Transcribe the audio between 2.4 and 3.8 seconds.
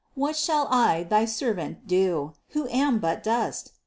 who am but dust